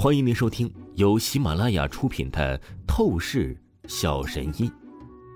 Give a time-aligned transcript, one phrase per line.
[0.00, 2.56] 欢迎您收听由喜马拉雅出品的
[2.86, 4.70] 《透视小神医》，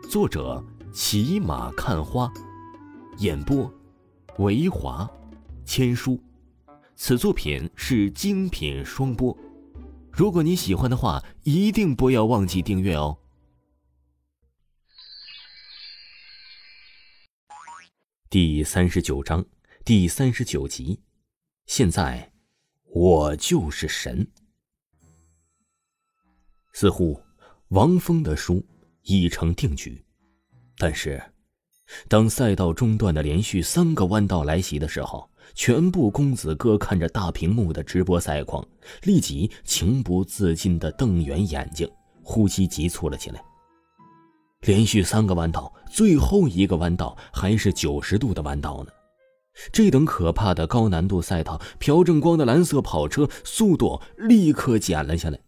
[0.09, 2.33] 作者骑马看花，
[3.19, 3.69] 演播
[4.39, 5.11] 维华
[5.65, 6.17] 千书。
[6.95, 9.37] 此作品是精品双播。
[10.13, 13.19] 如果你喜欢的话，一定不要忘记订阅哦。
[18.31, 19.45] 第三十九章，
[19.85, 21.01] 第三十九集。
[21.67, 22.31] 现在，
[22.85, 24.31] 我就是神。
[26.73, 27.21] 似乎
[27.69, 28.65] 王峰的输
[29.03, 30.03] 已成定局，
[30.79, 31.23] 但是，
[32.09, 38.67] 当赛道中段的连续三个弯道来袭的时候，全部公子哥看着大屏幕的直播赛况，
[39.03, 41.89] 立即情不自禁的瞪圆眼睛，
[42.23, 43.43] 呼吸急促了起来。
[44.63, 48.93] 连续三个弯道，最后一个弯道还是九十度的弯道呢，
[49.73, 55.39] 这等可怕的高难度赛道，朴正光的蓝色跑车速度立刻减了下来。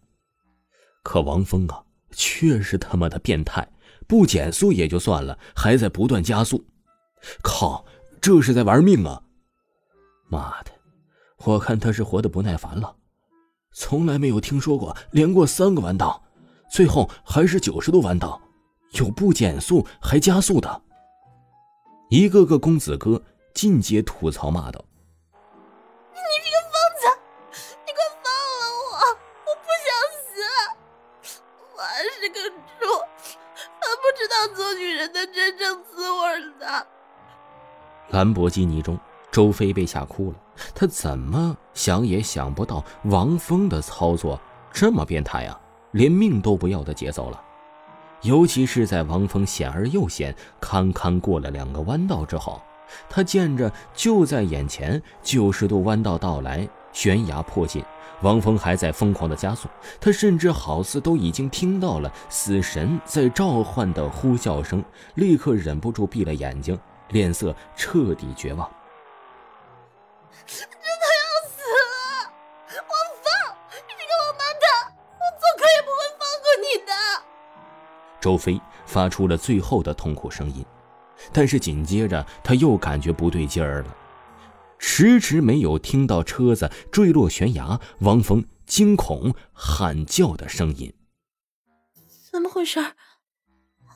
[1.05, 3.69] 可王峰啊，确实他妈的变态，
[4.09, 6.65] 不减速也就算了，还在不断加速。
[7.43, 7.85] 靠，
[8.21, 9.23] 这是在玩命啊！
[10.29, 10.73] 妈的，
[11.45, 12.97] 我看他是活得不耐烦了。
[13.73, 16.23] 从来没有听说过连过三个弯道，
[16.71, 18.41] 最后还是九十度弯道，
[18.93, 20.83] 有不减速还加速的。
[22.09, 24.85] 一个个公子哥尽皆吐槽骂道。
[38.15, 38.97] 兰博基尼中，
[39.33, 40.39] 周飞被吓哭了。
[40.73, 44.41] 他怎么想也想不到王峰的操作
[44.73, 47.43] 这么变态啊，连命都不要的节奏了。
[48.23, 52.63] 尤其是在王峰险而又险，堪堪过了两个弯道之后，
[53.11, 57.83] 他见着就在眼前九十度弯道到来，悬崖迫近，
[58.23, 59.69] 王峰还在疯狂的加速。
[60.01, 64.85] 他甚至好似都已经听到了死神在召唤的呼叫声，
[65.17, 66.79] 立刻忍不住闭了眼睛。
[67.15, 68.69] 脸色彻底绝望，
[70.49, 72.29] 真的要死了！
[72.75, 72.91] 王
[73.23, 76.93] 峰，你这个王八蛋，我做客也不会放过你的。
[78.21, 80.67] 周飞发出了最后的痛苦声音，
[81.33, 83.97] 但是紧接着他又感觉不对劲儿了，
[84.81, 90.93] 迟迟没有听到车子坠落悬崖，王峰惊恐喊叫的声音。
[92.33, 92.81] 怎么回事？
[92.83, 92.97] 还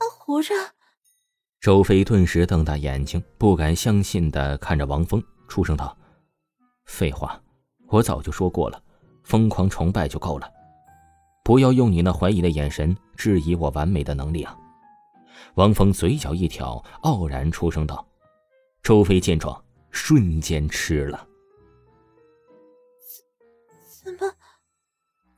[0.09, 0.55] 活着？
[1.61, 5.97] 周飞顿时瞪大眼睛，不敢相信的看着王峰，出声道
[6.87, 7.41] ：“废话，
[7.89, 8.81] 我早就说过了，
[9.25, 10.49] 疯狂崇拜就够了，
[11.43, 14.57] 不要用你那怀疑的眼神质疑我完美的能力啊！”
[15.57, 18.07] 王峰嘴角一挑，傲然出声道
[18.81, 21.27] ：“周飞见状，瞬间吃了，
[24.05, 24.19] 怎么，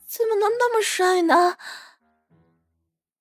[0.06, 1.56] 怎么能那么帅呢？”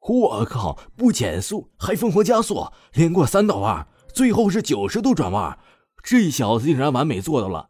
[0.02, 0.78] 我靠！
[0.96, 5.58] 不减速还疯狂加速，连过三道弯，最后是九十度转弯，
[6.04, 7.70] 这小子竟然完美做到了。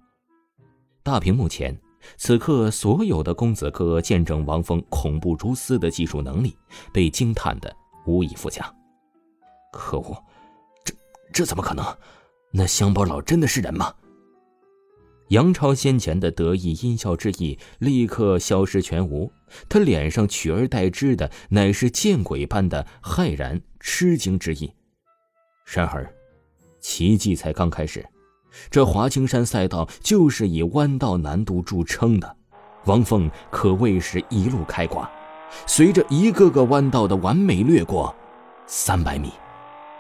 [1.03, 1.77] 大屏幕前，
[2.17, 6.55] 此刻所有的公子哥见证王峰恐怖如斯的技术能力，
[6.93, 7.75] 被惊叹的
[8.05, 8.73] 无以复加。
[9.73, 10.15] 可恶，
[10.85, 10.93] 这
[11.33, 11.85] 这怎么可能？
[12.51, 13.93] 那乡巴佬真的是人吗？
[15.29, 19.31] 杨超先前的得意阴笑之意立刻消失全无，
[19.67, 24.71] 他脸上取而代之的乃是见鬼般的骇然吃惊之意。
[25.65, 26.11] 然而，
[26.79, 28.05] 奇迹才刚开始。
[28.71, 32.35] 这华清山赛道就是以弯道难度著称的，
[32.85, 35.09] 王峰可谓是一路开挂。
[35.67, 38.15] 随着一个个弯道的完美掠过，
[38.65, 39.31] 三百米、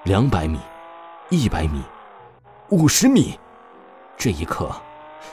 [0.05, 0.57] 两百米、
[1.29, 1.83] 一百米、
[2.69, 3.37] 五十米，
[4.17, 4.75] 这一刻。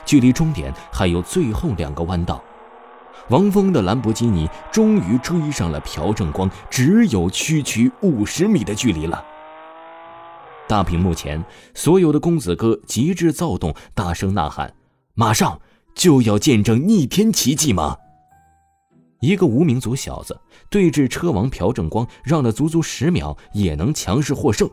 [0.05, 2.43] 距离终点还有最后两个弯道，
[3.29, 9.23] 王峰的兰博基尼终于追上了朴正光，只有区区五十米的距离了。
[10.67, 11.43] 大屏幕前，
[11.73, 14.73] 所有的公子哥极致躁动，大声呐喊
[15.15, 15.59] ：“马上
[15.95, 17.97] 就要见证逆天奇迹吗？”
[19.19, 20.39] 一个无名族小子
[20.69, 24.69] 对峙车王朴正光，让了足足十秒也能强势获胜。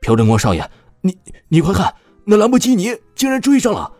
[0.00, 0.68] 朴正光少爷，
[1.00, 1.16] 你
[1.48, 1.94] 你快看！
[2.26, 3.92] 那兰博基尼竟然追上了！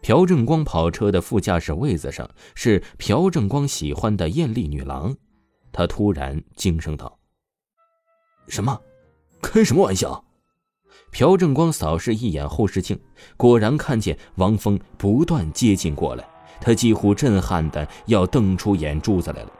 [0.00, 5.16] 朴正光跑车的副驾驶位子上是朴正光喜欢的艳丽女郎，
[5.72, 7.18] 他突然惊声道
[8.46, 8.80] ：“什么？
[9.42, 10.24] 开什么玩笑？”
[11.10, 12.98] 朴正光扫视一眼后视镜，
[13.36, 16.24] 果然看见王峰不断接近过来，
[16.60, 19.52] 他几乎震撼的要瞪出眼珠子来了。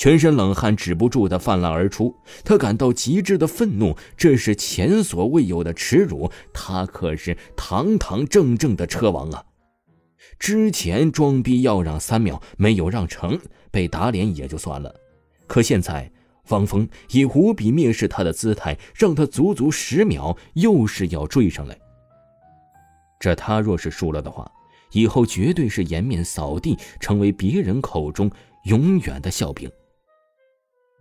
[0.00, 6.32] 全身冷汗止不住的泛滥而出，他感到极致的愤怒，这是前所未有的耻辱。
[6.54, 9.44] 他可是堂堂正正的车王啊！
[10.38, 13.38] 之前装逼要让三秒，没有让成，
[13.70, 14.90] 被打脸也就算了。
[15.46, 16.10] 可现在，
[16.48, 21.78] 汪峰以无比蔑视他的姿态，让他足足十秒，又是要追上来。
[23.18, 24.50] 这他若是输了的话，
[24.92, 28.30] 以后绝对是颜面扫地，成为别人口中
[28.64, 29.70] 永远的笑柄。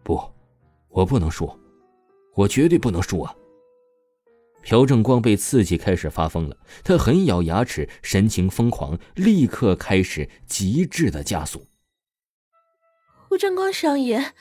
[0.04, 0.20] 不，
[0.90, 1.50] 我不能输，
[2.36, 3.36] 我绝对不能输啊！
[4.62, 11.66] 朴正光被刺激开始发疯了，他狠咬牙齿，神情疯狂，立刻开始极致的加速。
[13.30, 14.34] 胡正光上爷，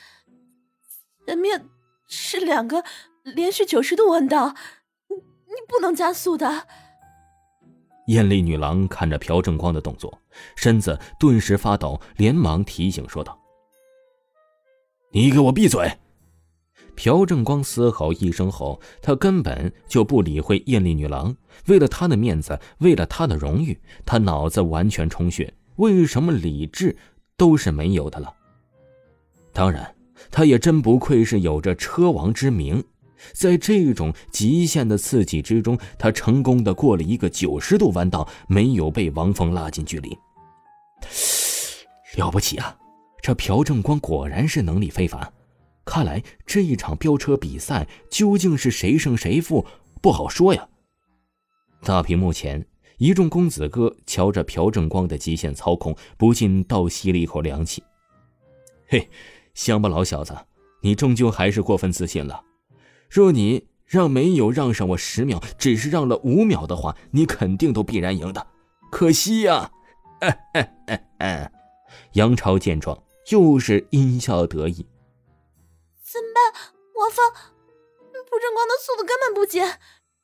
[1.25, 1.69] 前面
[2.07, 2.83] 是两个
[3.23, 4.55] 连续九十度弯道，
[5.07, 6.67] 你你不能加速的。
[8.07, 10.19] 艳丽女郎看着朴正光的动作，
[10.55, 13.38] 身子顿时发抖，连忙提醒说道
[15.11, 15.91] ：“你给我闭嘴！”
[16.95, 21.33] 朴正光嘶吼一声后，他根本就不理会艳丽女郎。
[21.67, 26.97] 为了她的面子，为了她的荣誉，他脑子完全充血，为什么理智
[27.37, 28.33] 都是没有的了？
[29.53, 29.95] 当然，
[30.29, 32.83] 他也真不愧是有着车王之名，
[33.31, 40.17] 在这种极限的刺激之中，他成功的过了一个九十度弯道，没有被王峰拉近距离。
[42.17, 42.75] 了不起啊！
[43.21, 45.33] 这朴正光果然是能力非凡。
[45.85, 49.65] 看来这一场飙车比赛究竟是谁胜谁负
[50.01, 50.67] 不好说呀。
[51.83, 52.65] 大屏幕前，
[52.97, 57.81] 一众公子哥瞧着朴正光的极限操控，不禁倒吸了一口凉气。
[58.87, 59.09] 嘿，
[59.53, 60.35] 乡巴佬小子，
[60.81, 62.43] 你终究还是过分自信了。
[63.09, 68.45] 若你让没有让上我十秒，只是让了五秒的话，你肯定都必然赢的。
[68.91, 69.71] 可惜呀！
[72.13, 74.85] 杨超见状，又是阴笑得意。
[76.03, 76.73] 怎么办？
[76.95, 77.25] 王峰，
[78.11, 79.63] 朴正光的速度根本不减，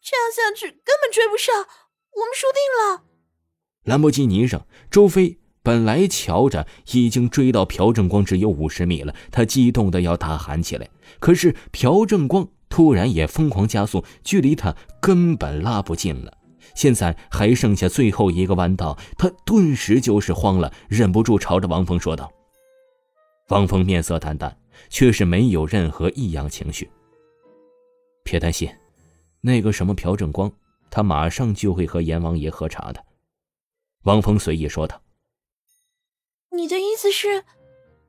[0.01, 3.03] 这样下去根本追不上，我们输定了。
[3.83, 10.89] 兰博基尼上，周飞本来瞧着已经追到朴正光只有五十米了，他激动的要大喊起来。
[11.19, 16.35] 可是朴正光突然也疯狂加速，距离他根本拉不近了。
[16.73, 22.31] 现在还剩下最后一个弯道，他顿时就是慌了，忍不住朝着王峰说道。
[23.47, 24.55] 王峰面色淡淡。
[24.89, 26.89] 却是没有任何异样情绪。
[28.23, 28.69] 别担心，
[29.41, 30.51] 那个什么朴正光，
[30.89, 33.03] 他马上就会和阎王爷喝茶的。
[34.03, 35.01] 汪峰随意说道
[36.51, 37.41] ：“你的意思是，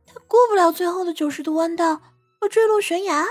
[0.07, 2.01] 他过不了最后的九十度弯道，
[2.41, 3.25] 会坠落悬崖？”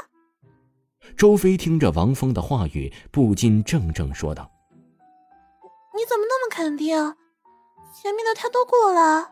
[1.18, 4.50] 周飞听着王峰的话语，不禁怔怔说道
[5.94, 6.98] ：“你怎么那么肯定？
[7.94, 9.31] 前面的他都过了。”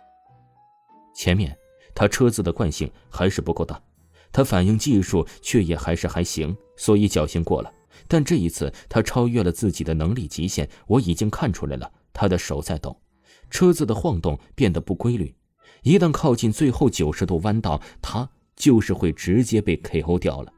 [1.16, 1.58] 前面
[1.96, 3.82] 他车子的惯性还是不够大。
[4.32, 7.72] 他反应技术却也还是还行，所以侥幸过了。
[8.08, 13.00] 但这一次他超越了自己的能力极限，我已经看出来了，他的手在抖，
[13.50, 15.36] 车子的晃动变得不规律。
[15.84, 20.52] 一旦靠近最后九十度弯道，他就是会直接被 KO 掉了。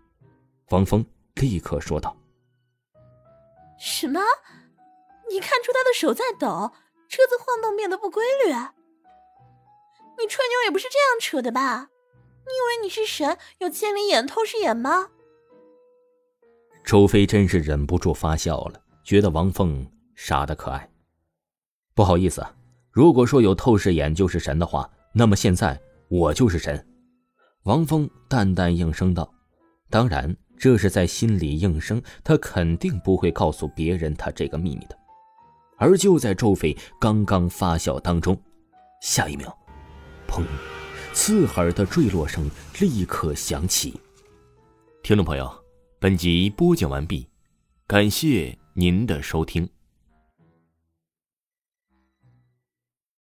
[0.70, 1.06] 王峰
[1.36, 2.16] 立刻说道
[3.78, 4.22] ：“什么？
[5.30, 6.72] 你看出他的手在抖，
[7.10, 8.54] 车子晃动变得不规律？
[10.18, 11.90] 你吹牛也不是这样扯的吧？”
[12.48, 15.10] 你以为你是神，有千里眼、透视眼吗？
[16.84, 19.86] 周飞真是忍不住发笑了，觉得王凤
[20.16, 20.88] 傻的可爱。
[21.96, 22.56] 不好意思啊，
[22.92, 26.88] 如果说有透视眼就是神的话，那么现在我就是神。
[27.64, 29.28] 王峰淡淡应声道
[29.90, 34.96] ：“当然，这是在心里应声，他肯定不会告诉别人他这个秘密的。”
[35.78, 38.40] 而就在周飞刚刚发笑当中，
[39.02, 39.58] 下一秒，
[40.28, 40.44] 砰！
[41.14, 44.00] 刺耳的坠落声立刻响起。
[45.02, 45.50] 听众朋友，
[46.00, 47.28] 本集播讲完毕，
[47.88, 49.70] 感谢您的收听。